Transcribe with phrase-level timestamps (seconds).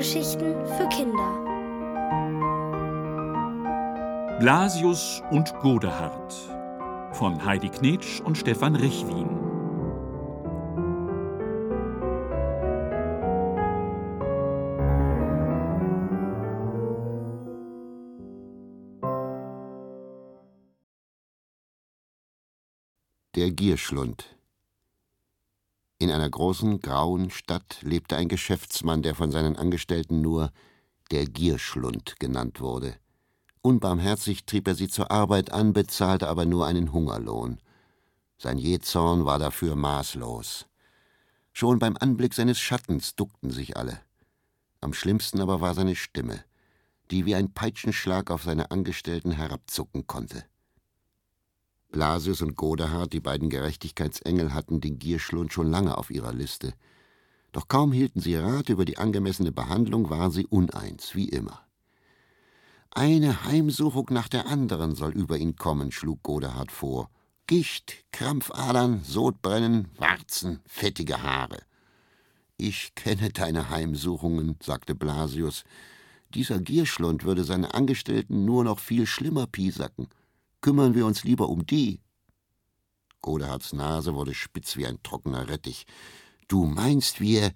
[0.00, 1.30] Hörgeschichten für Kinder.
[4.40, 6.32] Blasius und Godehard
[7.12, 9.28] von Heidi Knetsch und Stefan Richwin.
[23.36, 24.39] Der Gierschlund
[26.00, 30.50] in einer großen, grauen Stadt lebte ein Geschäftsmann, der von seinen Angestellten nur
[31.10, 32.94] der Gierschlund genannt wurde.
[33.60, 37.60] Unbarmherzig trieb er sie zur Arbeit an, bezahlte aber nur einen Hungerlohn.
[38.38, 40.64] Sein Jähzorn war dafür maßlos.
[41.52, 44.00] Schon beim Anblick seines Schattens duckten sich alle.
[44.80, 46.42] Am schlimmsten aber war seine Stimme,
[47.10, 50.44] die wie ein Peitschenschlag auf seine Angestellten herabzucken konnte.
[51.90, 56.72] Blasius und Godehard, die beiden Gerechtigkeitsengel, hatten den Gierschlund schon lange auf ihrer Liste.
[57.52, 61.66] Doch kaum hielten sie Rat über die angemessene Behandlung, waren sie uneins, wie immer.
[62.92, 67.10] Eine Heimsuchung nach der anderen soll über ihn kommen, schlug Godehard vor.
[67.46, 71.58] Gicht, Krampfadern, Sodbrennen, Warzen, fettige Haare.
[72.56, 75.64] Ich kenne deine Heimsuchungen, sagte Blasius.
[76.34, 80.08] Dieser Gierschlund würde seine Angestellten nur noch viel schlimmer piesacken
[80.60, 82.00] kümmern wir uns lieber um die.
[83.22, 85.86] Godehards Nase wurde spitz wie ein trockener Rettich.
[86.48, 87.52] Du meinst, wir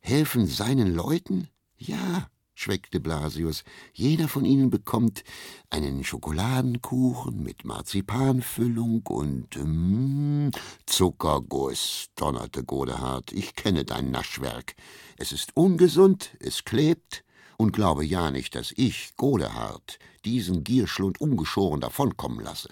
[0.00, 1.48] helfen seinen Leuten?
[1.76, 3.62] Ja, schweckte Blasius.
[3.92, 5.22] Jeder von ihnen bekommt
[5.70, 10.50] einen Schokoladenkuchen mit Marzipanfüllung und mm,
[10.86, 13.32] Zuckerguss, donnerte Godehard.
[13.32, 14.74] Ich kenne dein Naschwerk.
[15.18, 17.24] Es ist ungesund, es klebt,
[17.58, 22.70] und glaube ja nicht, dass ich, Godehard, diesen Gierschlund ungeschoren davonkommen lasse.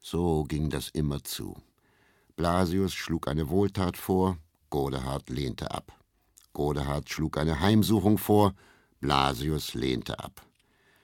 [0.00, 1.56] So ging das immer zu.
[2.34, 4.36] Blasius schlug eine Wohltat vor,
[4.68, 5.92] Godehard lehnte ab.
[6.52, 8.54] Godehard schlug eine Heimsuchung vor,
[9.00, 10.44] Blasius lehnte ab.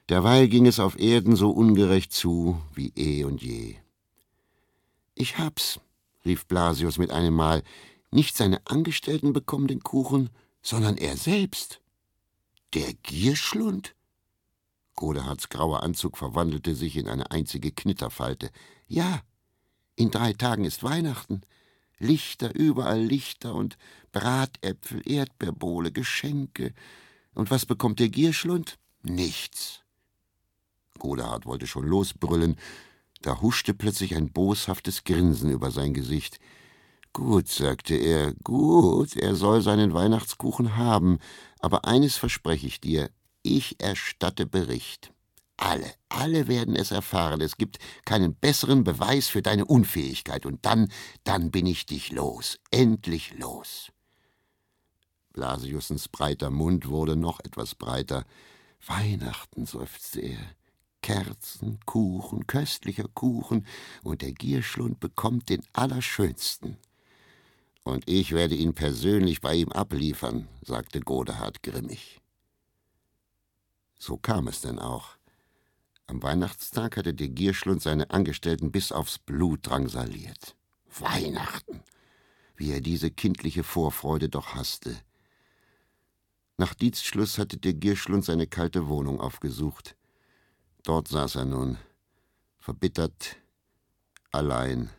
[0.08, 3.76] Derweil ging es auf Erden so ungerecht zu wie eh und je.
[5.14, 5.78] Ich hab's,
[6.24, 7.62] rief Blasius mit einem Mal,
[8.10, 10.30] nicht seine Angestellten bekommen den Kuchen,
[10.60, 11.81] sondern er selbst.
[12.74, 13.94] Der Gierschlund?
[14.94, 18.50] Godehards grauer Anzug verwandelte sich in eine einzige Knitterfalte.
[18.86, 19.22] Ja,
[19.94, 21.42] in drei Tagen ist Weihnachten.
[21.98, 23.76] Lichter, überall Lichter und
[24.10, 26.74] Bratäpfel, Erdbeerbohle, Geschenke.
[27.34, 28.78] Und was bekommt der Gierschlund?
[29.02, 29.80] Nichts.
[30.98, 32.56] Godehard wollte schon losbrüllen,
[33.22, 36.40] da huschte plötzlich ein boshaftes Grinsen über sein Gesicht.
[37.14, 41.18] Gut, sagte er, gut, er soll seinen Weihnachtskuchen haben,
[41.60, 43.10] aber eines verspreche ich dir,
[43.42, 45.12] ich erstatte Bericht.
[45.58, 47.40] Alle, alle werden es erfahren.
[47.40, 50.46] Es gibt keinen besseren Beweis für deine Unfähigkeit.
[50.46, 50.90] Und dann,
[51.22, 52.58] dann bin ich dich los.
[52.70, 53.92] Endlich los.
[55.32, 58.24] Blasiussens breiter Mund wurde noch etwas breiter.
[58.86, 60.40] Weihnachten, seufzte er.
[61.02, 63.66] Kerzen, Kuchen, köstlicher Kuchen,
[64.02, 66.78] und der Gierschlund bekommt den allerschönsten.
[67.84, 72.20] Und ich werde ihn persönlich bei ihm abliefern, sagte Godehard grimmig.
[73.98, 75.16] So kam es denn auch.
[76.06, 80.56] Am Weihnachtstag hatte der Gierschlund seine Angestellten bis aufs Blut drangsaliert.
[80.98, 81.82] Weihnachten!
[82.56, 84.96] Wie er diese kindliche Vorfreude doch hasste.
[86.58, 89.96] Nach Dienstschluss hatte der Gierschlund seine kalte Wohnung aufgesucht.
[90.84, 91.78] Dort saß er nun,
[92.58, 93.36] verbittert,
[94.30, 94.90] allein.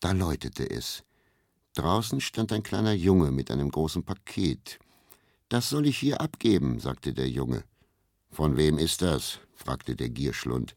[0.00, 1.04] Da läutete es.
[1.78, 4.80] Draußen stand ein kleiner Junge mit einem großen Paket.
[5.48, 7.62] Das soll ich hier abgeben, sagte der Junge.
[8.32, 9.38] Von wem ist das?
[9.54, 10.74] fragte der Gierschlund.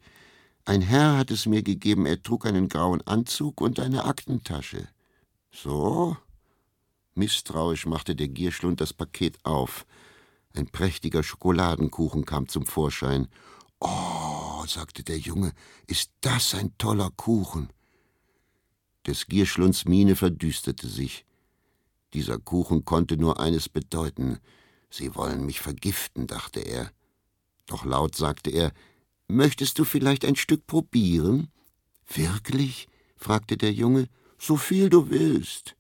[0.64, 4.90] Ein Herr hat es mir gegeben, er trug einen grauen Anzug und eine Aktentasche.
[5.52, 6.18] So?
[7.16, 9.88] Misstrauisch machte der Gierschlund das Paket auf.
[10.54, 13.28] Ein prächtiger Schokoladenkuchen kam zum Vorschein.
[13.80, 15.54] Oh, sagte der Junge,
[15.88, 17.70] ist das ein toller Kuchen.
[19.08, 21.26] Des Gierschlunds Miene verdüsterte sich.
[22.14, 24.40] Dieser Kuchen konnte nur eines bedeuten.
[24.90, 26.92] Sie wollen mich vergiften, dachte er.
[27.66, 28.74] Doch laut sagte er,
[29.28, 31.48] Möchtest du vielleicht ein Stück probieren?
[32.14, 32.88] Wirklich?
[33.16, 34.08] fragte der Junge.
[34.38, 35.78] So viel du willst.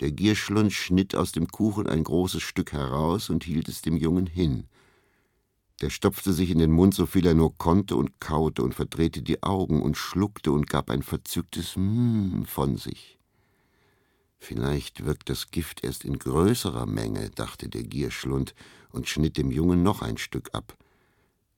[0.00, 4.26] Der Gierschlund schnitt aus dem Kuchen ein großes Stück heraus und hielt es dem Jungen
[4.26, 4.66] hin.
[5.80, 9.22] Der stopfte sich in den Mund, so viel er nur konnte, und kaute und verdrehte
[9.22, 13.18] die Augen und schluckte und gab ein verzücktes Mmm von sich.
[14.38, 18.54] Vielleicht wirkt das Gift erst in größerer Menge, dachte der Gierschlund
[18.90, 20.76] und schnitt dem Jungen noch ein Stück ab.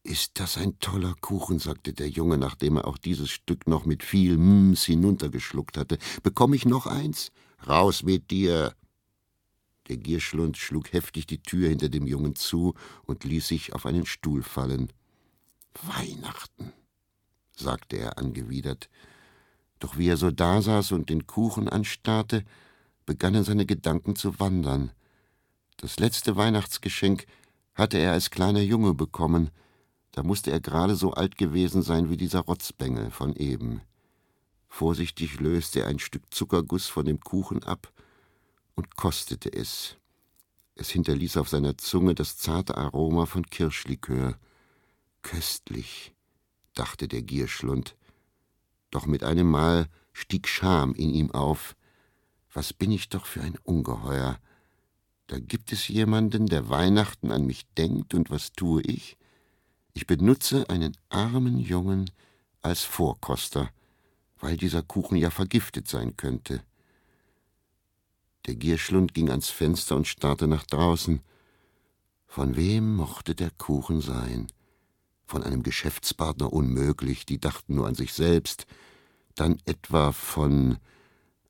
[0.02, 4.04] Ist das ein toller Kuchen, sagte der Junge, nachdem er auch dieses Stück noch mit
[4.04, 5.98] viel Mms hinuntergeschluckt hatte.
[6.22, 7.32] Bekomme ich noch eins?
[7.66, 8.72] Raus mit dir!
[9.88, 12.74] Der Gierschlund schlug heftig die Tür hinter dem Jungen zu
[13.04, 14.92] und ließ sich auf einen Stuhl fallen.
[15.82, 16.72] Weihnachten,
[17.54, 18.88] sagte er angewidert.
[19.78, 22.44] Doch wie er so dasaß und den Kuchen anstarrte,
[23.04, 24.90] begannen seine Gedanken zu wandern.
[25.76, 27.26] Das letzte Weihnachtsgeschenk
[27.74, 29.50] hatte er als kleiner Junge bekommen,
[30.12, 33.82] da musste er gerade so alt gewesen sein wie dieser Rotzbengel von eben.
[34.66, 37.92] Vorsichtig löste er ein Stück Zuckerguss von dem Kuchen ab
[38.76, 39.96] und kostete es.
[40.76, 44.38] Es hinterließ auf seiner Zunge das zarte Aroma von Kirschlikör.
[45.22, 46.14] Köstlich,
[46.74, 47.96] dachte der Gierschlund.
[48.90, 51.74] Doch mit einem Mal stieg Scham in ihm auf.
[52.52, 54.38] Was bin ich doch für ein Ungeheuer.
[55.26, 59.16] Da gibt es jemanden, der Weihnachten an mich denkt, und was tue ich?
[59.92, 62.10] Ich benutze einen armen Jungen
[62.62, 63.70] als Vorkoster
[64.40, 66.62] weil dieser Kuchen ja vergiftet sein könnte.
[68.46, 71.20] Der Gierschlund ging ans Fenster und starrte nach draußen.
[72.26, 74.46] Von wem mochte der Kuchen sein?
[75.26, 78.66] Von einem Geschäftspartner unmöglich, die dachten nur an sich selbst.
[79.34, 80.78] Dann etwa von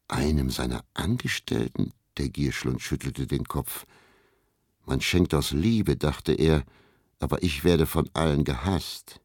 [0.09, 1.93] einem seiner Angestellten?
[2.17, 3.85] Der Gierschlund schüttelte den Kopf.
[4.87, 6.65] Man schenkt aus Liebe, dachte er,
[7.19, 9.21] aber ich werde von allen gehasst.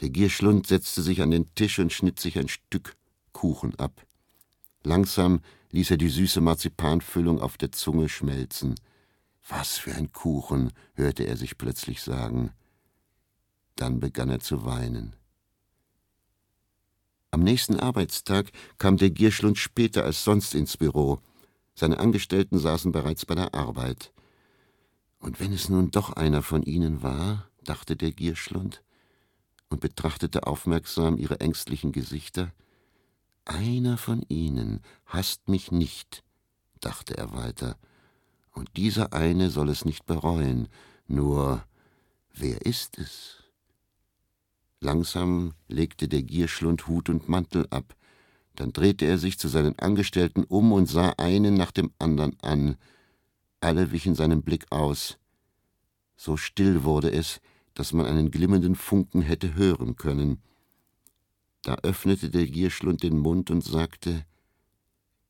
[0.00, 2.94] Der Gierschlund setzte sich an den Tisch und schnitt sich ein Stück
[3.32, 4.06] Kuchen ab.
[4.84, 5.40] Langsam
[5.76, 8.76] ließ er die süße Marzipanfüllung auf der Zunge schmelzen.
[9.46, 12.50] Was für ein Kuchen, hörte er sich plötzlich sagen.
[13.74, 15.14] Dann begann er zu weinen.
[17.30, 21.20] Am nächsten Arbeitstag kam der Gierschlund später als sonst ins Büro.
[21.74, 24.14] Seine Angestellten saßen bereits bei der Arbeit.
[25.18, 28.82] Und wenn es nun doch einer von ihnen war, dachte der Gierschlund,
[29.68, 32.50] und betrachtete aufmerksam ihre ängstlichen Gesichter.
[33.46, 36.24] Einer von ihnen hasst mich nicht,
[36.80, 37.78] dachte er weiter,
[38.50, 40.68] und dieser eine soll es nicht bereuen,
[41.06, 41.64] nur
[42.34, 43.44] wer ist es?
[44.80, 47.94] Langsam legte der Gierschlund Hut und Mantel ab,
[48.56, 52.76] dann drehte er sich zu seinen Angestellten um und sah einen nach dem andern an.
[53.60, 55.18] Alle wichen seinem Blick aus.
[56.16, 57.40] So still wurde es,
[57.74, 60.42] dass man einen glimmenden Funken hätte hören können.
[61.66, 64.24] Da öffnete der Gierschlund den Mund und sagte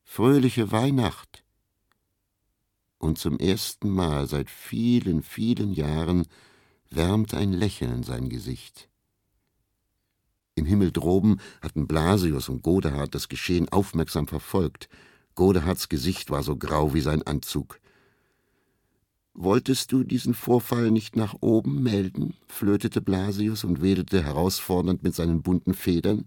[0.05, 1.43] Fröhliche Weihnacht.
[2.99, 6.27] Und zum ersten Mal seit vielen, vielen Jahren
[6.91, 8.91] wärmte ein Lächeln sein Gesicht.
[10.57, 14.91] Im Himmel droben hatten Blasius und Godehard das Geschehen aufmerksam verfolgt.
[15.37, 17.81] Godehards Gesicht war so grau wie sein Anzug.
[19.39, 22.33] Wolltest du diesen Vorfall nicht nach oben melden?
[22.47, 26.25] flötete Blasius und wedelte herausfordernd mit seinen bunten Federn.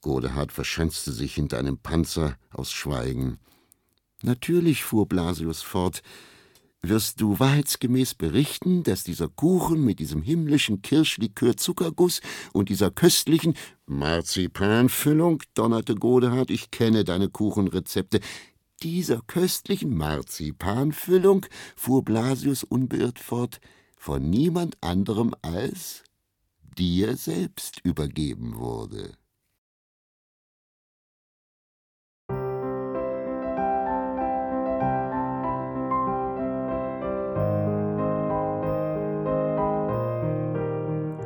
[0.00, 3.38] Godehard verschanzte sich hinter einem Panzer aus Schweigen.
[4.24, 6.02] Natürlich, fuhr Blasius fort,
[6.82, 12.20] wirst du wahrheitsgemäß berichten, dass dieser Kuchen mit diesem himmlischen Kirschlikör-Zuckerguss
[12.52, 13.54] und dieser köstlichen
[13.86, 18.18] Marzipanfüllung, donnerte Godehard, ich kenne deine Kuchenrezepte,
[18.82, 21.46] dieser köstlichen Marzipanfüllung,
[21.76, 23.60] fuhr Blasius unbeirrt fort,
[23.96, 26.04] von niemand anderem als
[26.76, 29.12] dir selbst übergeben wurde.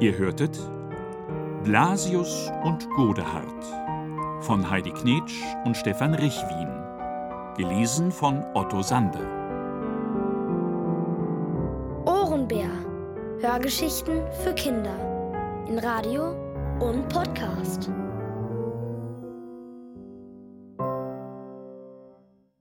[0.00, 0.58] Ihr hörtet
[1.62, 3.64] Blasius und Godehard
[4.42, 6.81] von Heidi Knetsch und Stefan Richwin.
[7.56, 9.18] Gelesen von Otto Sande.
[12.06, 12.70] Ohrenbär.
[13.42, 14.96] Hörgeschichten für Kinder.
[15.68, 16.34] In Radio
[16.80, 17.90] und Podcast.